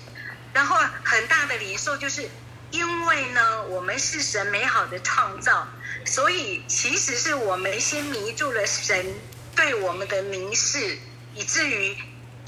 [0.55, 2.31] 然后很大的领受就是，
[2.70, 5.68] 因为呢，我们是神美好的创造，
[6.07, 9.20] 所以其实是我们先迷住了神
[9.55, 10.98] 对我们的凝视，
[11.35, 11.94] 以至于。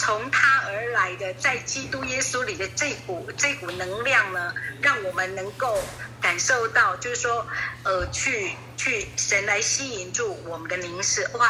[0.02, 5.80] 从他而来的，在基督耶稣里的这股这股能量呢，让我们能够
[6.20, 7.46] 感受到，就是说，
[7.84, 11.48] 呃，去去神来吸引住我们的灵视，哇，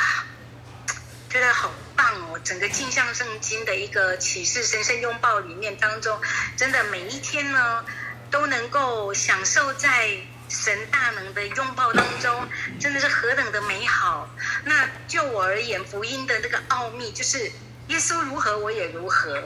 [1.31, 2.39] 觉得好棒哦！
[2.45, 6.21] 整个镜像圣经的一个启示，神圣拥抱里面当中，
[6.55, 7.83] 真的每一天呢，
[8.31, 10.11] 都能够享受在
[10.51, 12.47] 神大能的拥抱当中，
[12.79, 14.29] 真的是何等的美好。
[14.67, 17.51] 那就我而言，福音的那个奥秘就是。
[17.89, 19.43] 耶稣如何，我也如何。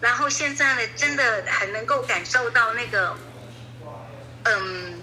[0.00, 3.16] 然后现在呢，真的很能够感受到那个，
[4.44, 5.02] 嗯，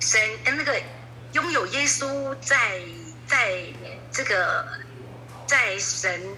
[0.00, 0.80] 神那个
[1.32, 2.80] 拥有耶稣在
[3.26, 3.64] 在
[4.10, 4.66] 这个
[5.46, 6.36] 在神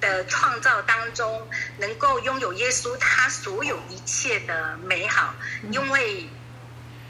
[0.00, 1.48] 的创造当中，
[1.78, 5.34] 能够拥有耶稣他所有一切的美好，
[5.70, 6.28] 因为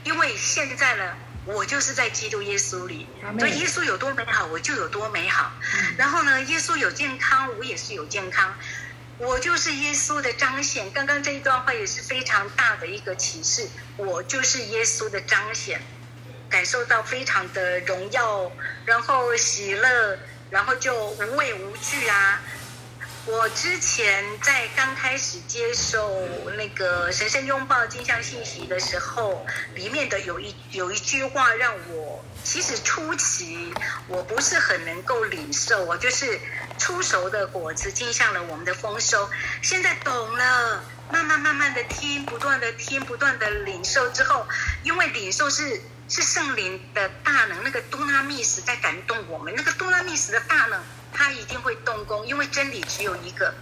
[0.03, 1.15] 因为现在呢。
[1.45, 3.05] 我就是在基督耶稣里，
[3.37, 5.51] 所以耶稣有多美好，我就有多美好。
[5.97, 8.55] 然后呢，耶稣有健康，我也是有健康。
[9.17, 10.91] 我就是耶稣的彰显。
[10.91, 13.67] 刚刚这一段话也是非常大的一个启示。
[13.97, 15.81] 我就是耶稣的彰显，
[16.49, 18.51] 感受到非常的荣耀，
[18.85, 20.17] 然后喜乐，
[20.49, 22.41] 然后就无畏无惧啊。
[23.25, 33.73] 我之前在刚开始接受那个神圣拥抱镜像信息的时候，里面的有一有一句话让我其实初期
[34.09, 36.37] 我不是很能够领受，我就是
[36.77, 39.29] 初熟的果子镜像了我们的丰收。
[39.61, 44.45] 现在懂了，慢慢慢慢的听，不断的听，不断的领受之后，
[44.83, 50.83] 因为领受是是圣灵的大能，那个多拉密斯在感动我们，那个多拉密斯的大能，
[51.23, 53.53] 他一定会动工，因为真理只有一个，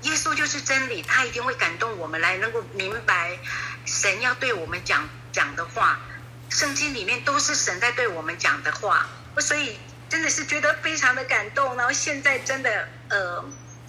[0.00, 3.38] 耶稣就是真理，他一定会感动我们来能够明白
[3.84, 6.00] 神要对我们讲讲的话，
[6.48, 9.06] 圣经里面都是神在对我们讲的话，
[9.38, 9.78] 所以
[10.08, 13.44] 真的是觉得非常的感动，然后现在真的呃。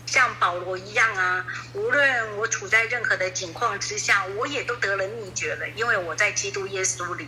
[0.09, 7.27] 像保罗一样啊，无论我处在任何的境况之下，我也都得了秘诀了，因为我在基督耶稣里。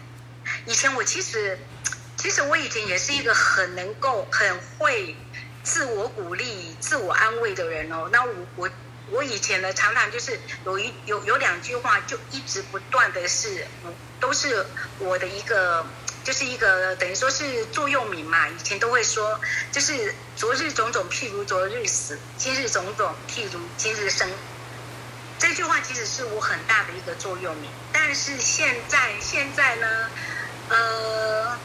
[0.65, 1.59] 以前我其实，
[2.15, 5.13] 其实我以前也是一个很能够、很会
[5.71, 8.09] 自我鼓励、自我安慰的人哦。
[8.11, 8.69] 那我我
[9.11, 13.67] 我以前呢，常常就是有一有有两句话，就一直不断的是，
[14.19, 14.65] 都是
[14.97, 15.85] 我的一个。
[16.21, 19.39] 就是一个等于说是座右铭嘛，以前都会说，
[19.71, 24.29] 就是昨日种种譬如昨日死，今日种种譬如今日生。
[25.39, 27.71] 这句话其实是我很大的一个座右铭。
[27.93, 29.87] 但是现在现在呢，
[30.67, 31.57] 呃，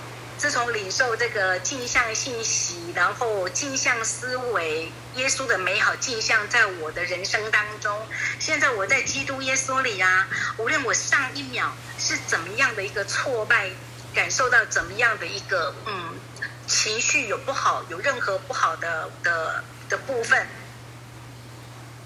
[0.44, 8.06] 自从领受这个镜像信息，然后镜像思维，耶稣的美好镜像在我的人生当中，
[8.38, 10.28] 现在我在基督耶稣里啊，
[10.58, 13.70] 无论我上一秒是怎么样的一个挫败。
[14.14, 16.20] 感受到怎么样的一个嗯
[16.66, 20.46] 情绪有不好，有任何不好的的的部分，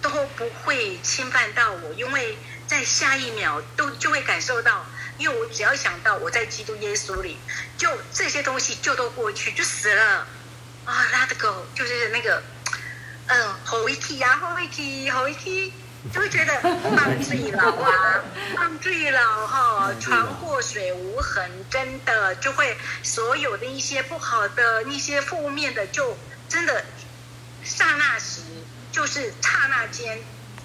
[0.00, 4.86] 都不会侵犯到我，因为在下一秒都就会感受到，
[5.18, 7.36] 因为我只要想到我在基督耶稣里，
[7.76, 10.26] 就这些东西就都过去，就死了
[10.84, 12.42] 啊，let go，就是那个
[13.26, 15.72] 嗯，吼一气呀，好一气，吼一气。
[16.14, 16.60] 就会觉得
[16.96, 18.22] 放最牢啊，
[18.54, 26.16] 放最牢哈，船过水无痕，真的就会所有的一些不好的、一些负面的，就
[26.48, 26.84] 真的
[27.64, 28.42] 刹那时
[28.92, 30.20] 就是刹那间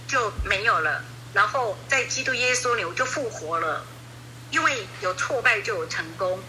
[0.07, 1.03] 就没有了。
[1.33, 3.83] 然后在基督耶稣里，我就复活了，
[4.53, 6.39] 因为有挫败就有成功，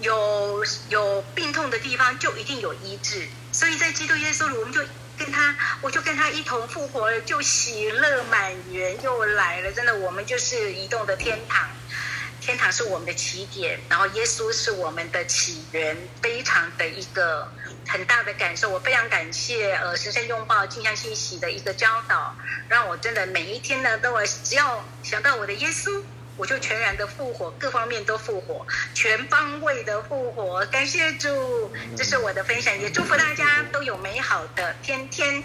[0.00, 4.80] 有有病痛的地方就一定有医治，所以在基督耶稣里，我们就。
[5.16, 9.70] 跟他，我就跟他一同复活了，就喜乐满园又来了。
[9.70, 11.70] 真的，我们就是移动的天堂，
[12.40, 17.48] 天堂是我们的起点，然后耶稣是我们的起源，非常的一个
[17.86, 18.68] 很大的感受。
[18.70, 22.34] 我非常感谢呃神圣拥抱镜像信息的一个教导，
[22.68, 26.02] 让我真的每一天呢，都我只要想到我的耶稣。
[26.36, 30.64] 我就全然的复活，各方面都复活，全方位的复活。
[30.66, 35.42] 感谢主，这是我的分享，也祝福大家都有美好的天天。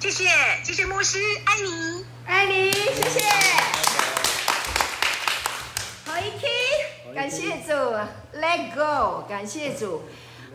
[0.00, 0.28] 谢谢，
[0.64, 3.20] 谢谢牧师，爱你，爱你，谢谢。
[6.06, 7.72] 好一听，感谢主
[8.38, 10.02] ，Let go，感谢主。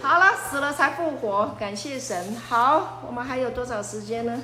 [0.02, 2.36] 好了，死了才复活，感谢神。
[2.48, 4.42] 好，我们还有多少时间呢？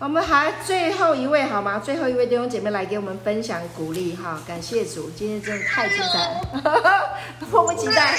[0.00, 1.82] 我们还最后一位好吗？
[1.84, 6.18] 最后一位弟兄姐妹来给我们分享鼓励哈，感谢主，今天真的太精彩
[6.62, 7.18] 了，
[7.50, 8.16] 迫不及待，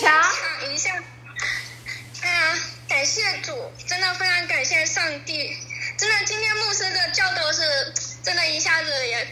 [0.00, 0.94] 抢一下。
[0.94, 2.54] 啊，
[2.88, 3.52] 感谢主，
[3.86, 5.50] 真的非常感谢上帝，
[5.96, 7.62] 真的今天牧师的教导是
[8.22, 9.26] 真的，一下子也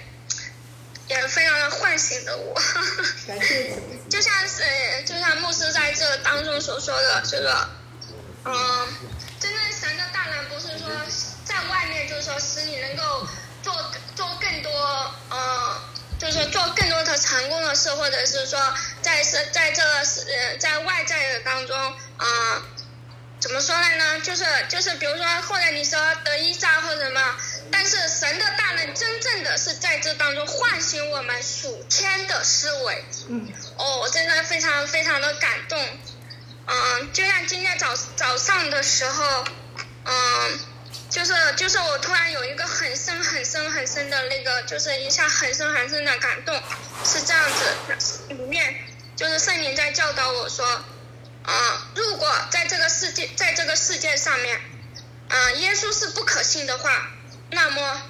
[1.08, 2.54] 也非常的唤醒了我。
[3.28, 3.80] 感谢主，
[4.10, 4.64] 就像是
[5.06, 7.68] 就像牧师在这当中所说的，这个，
[8.46, 8.88] 嗯，
[11.54, 13.24] 在外面就是说，使你能够
[13.62, 13.72] 做
[14.16, 14.70] 做更多，
[15.30, 15.80] 呃，
[16.18, 21.76] 就是说做更多的成功的事，或者是说在是在这个是呃在外在的当中，
[22.16, 22.62] 啊、呃，
[23.38, 24.20] 怎么说来呢？
[24.20, 27.36] 就是就是比如说，或者你说得医治或者什么，
[27.70, 33.04] 但是神的大能真正的是在这当中唤醒我们属天的思维。
[33.28, 33.48] 嗯。
[33.76, 35.78] 哦，我真的非常非常的感动。
[36.66, 39.44] 嗯、呃，就像今天早早上的时候，
[40.04, 40.50] 嗯、呃。
[41.10, 46.54] 就是就是我突然有一个很深很深很深的那个，就是一下很深很深的感动，
[47.04, 47.42] 是这样
[47.98, 48.74] 子，里面
[49.16, 50.82] 就是圣灵在教导我说，啊、
[51.44, 54.56] 呃，如果在这个世界在这个世界上面，
[55.28, 57.10] 啊、呃，耶稣是不可信的话，
[57.50, 58.02] 那么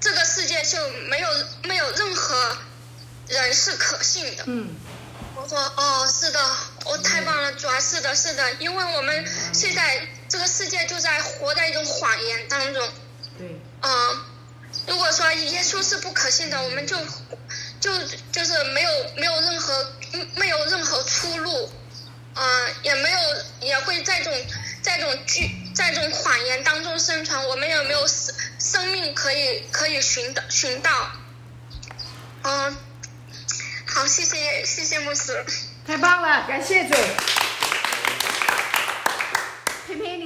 [0.00, 1.28] 这个世界就没有
[1.62, 2.58] 没有任何
[3.28, 4.44] 人是可信的。
[4.46, 4.76] 嗯。
[5.36, 6.38] 我说哦，是的，
[6.84, 12.88] 我、哦、太棒了，主啊，是的，是的，因为我们现在这个世界就在活在一种谎言当中。
[13.36, 13.60] 对。
[13.82, 14.24] 嗯、呃，
[14.86, 16.96] 如果说耶稣是不可信的，我们就
[17.80, 17.90] 就
[18.32, 19.92] 就是没有没有任何
[20.36, 21.70] 没有任何出路，
[22.36, 23.18] 嗯、呃，也没有
[23.60, 24.46] 也会在这种
[24.80, 31.10] 在这种剧在这种谎言当中生存，我们也没有生生命可以可以寻的寻到，
[32.44, 32.76] 嗯、呃。
[33.92, 35.44] 好，谢谢谢谢牧师，
[35.84, 36.94] 太棒了，感谢主。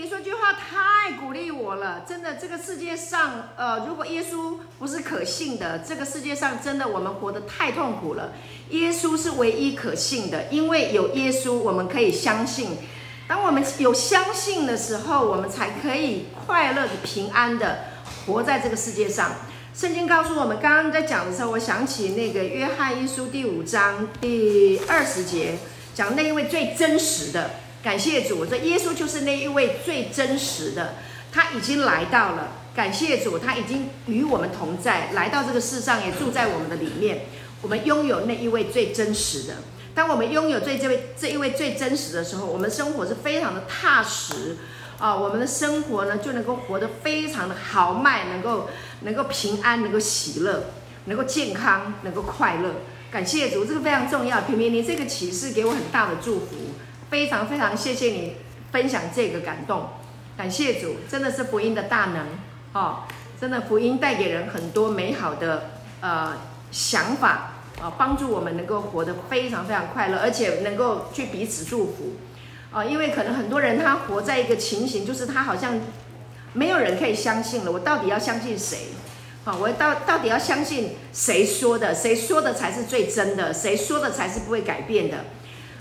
[0.05, 8.33] 你说句话太鼓励我了，真的，这个世界上，呃，如果耶稣不是可信的，这个世界上真的我们活得太痛苦了。
[8.69, 12.77] 耶稣是唯一可信的，因为有耶稣，我们可以相信。
[13.27, 17.85] 当我们有相信的时候，我们才可以快乐的、平安的
[18.27, 19.33] 活在这个世界上。
[19.75, 25.57] 圣经告诉我们，刚刚在讲的时候，我想起那个约翰一书第五章第二十节，
[25.95, 27.53] 讲那一位最真实的。
[27.85, 30.95] 感谢主，这耶稣就是那一位最真实的，
[31.31, 32.49] 他已经来到了。
[32.75, 37.27] 感谢主，他已经与我们同在，来到这个世上，也住在我们的里面。
[37.61, 39.57] 我们拥有那一位最真实的。
[39.95, 44.57] 当我们拥有最这位这一位最真实的时候，我们生活是非常的踏实
[44.99, 48.71] 啊，我们的生活呢就能够活得非常的豪迈，能够
[49.03, 50.71] 能够平安，能够喜乐，
[51.05, 52.77] 能够健康，能够快乐。
[53.13, 54.41] 感谢主，这个非常重要。
[54.41, 56.74] 平平，你这个启示给我很大的祝福。
[57.15, 58.35] 非常非常谢谢你
[58.73, 59.89] 分享这个感动，
[60.37, 62.27] 感谢主，真的是福音的大能
[62.73, 63.05] 哦，
[63.41, 66.37] 真的福音带给人很多美好的呃
[66.73, 72.17] 想法啊、帮助我们能够活得非常非常快乐，而且能够去彼此祝福
[72.73, 75.79] 啊、因为可能很多人他活在一个情形，就是他好像
[76.53, 78.89] 没有人可以相信了，我到底要相信谁？
[79.45, 81.95] 啊、我到到底要相信谁说的？
[81.95, 83.55] 谁说的才是最真的？
[83.55, 85.19] 谁说的才是不会改变的？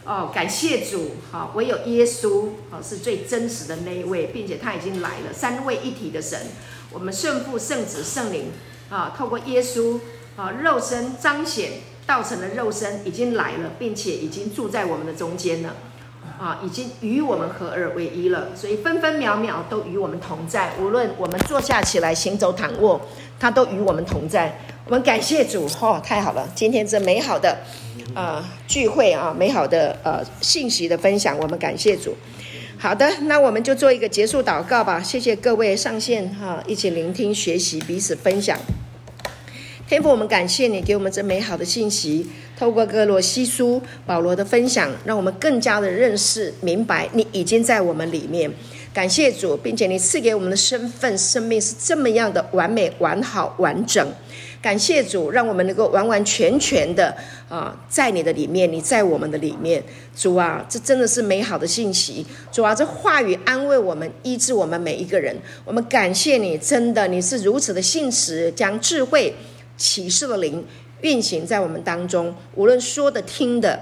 [0.06, 6.38] 哦，感谢主，好，唯有耶稣，哦，是最真实的那一位，并且他已经来了，三位一体的神，
[6.92, 8.52] 我们圣父、圣子、圣灵，
[8.90, 10.00] 啊，透过耶稣，
[10.36, 11.72] 啊，肉身彰显，
[12.06, 15.74] 道成的肉身，已经来了，并且已经住在我们的中间了，
[16.38, 23.00] 啊，已经与我们合而为一了，所以分分秒秒都与我们同在，无论我们坐下起来、行走躺卧，
[23.40, 24.60] 他都与我们同在。
[24.86, 27.60] 我们感谢主，哦，太好了，今天这美好的。
[28.16, 32.16] 呃，聚会啊，美好的呃信息的分享，我们感谢主。
[32.78, 35.02] 好的，那我们就做一个结束祷告吧。
[35.02, 38.58] 谢谢各位上线哈、一起聆听、学习、彼此分享。
[39.88, 48.52] 天父，我们感谢你给我们这美好的信息，透过歌罗西书保罗的分享，让我们更加的认识、明白你已经在我们里面。
[48.94, 54.08] 感谢主，并且你赐给我们的身份、生命是这么样的完美、完好、完整。
[54.64, 57.14] 感谢主，让我们能够完完全全的
[57.50, 59.84] 啊，在你的里面，你在我们的里面。
[60.16, 62.26] 主啊，这真的是美好的信息。
[62.50, 65.36] 主啊，这话语安慰我们，医治我们每一个人。
[65.66, 69.36] 我们感谢你，真的你是如此的信实，将智慧
[69.76, 70.66] 启示的灵
[71.02, 73.78] 运行在我们当中，无论说的听的，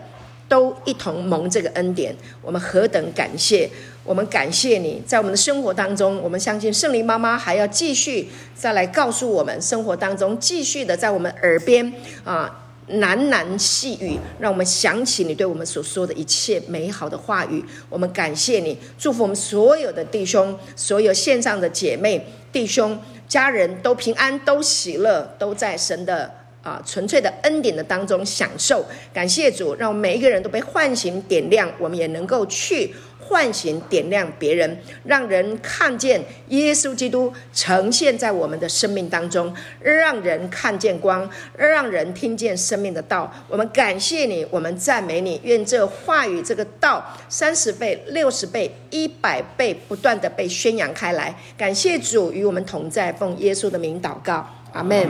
[0.50, 2.16] 都一同蒙这个恩典。
[2.42, 3.70] 我们何等感谢！
[4.04, 11.94] 我们感谢你，在我们的生活当中，我们相信圣灵妈妈还要继续再来告诉我们，生活当中继续的在我们耳边
[12.24, 17.64] 啊喃喃细语，让我们想起你对我们所说的一切美好的话语。
[17.90, 26.30] 我们感谢你，祝福我们所有的弟兄，所有线上的姐妹、弟兄、家人都平安，都喜乐，都在神的
[26.64, 28.86] 啊纯粹的恩典的当中享受。
[29.14, 32.94] 感谢主，让每一个人都被唤醒、点亮，我们也能够去。
[33.24, 43.32] 唤醒、点亮别人，让人看见耶稣基督呈现在我们的生命当中，让人看见光，让人听见生命的道。
[43.48, 45.40] 我们感谢你，我们赞美你。
[45.44, 51.34] 愿这话语、这个道，三十倍、六十倍、一百倍，不断地被宣扬开来。
[51.58, 55.08] 感谢主与我们同在，奉耶稣的名祷告，阿门。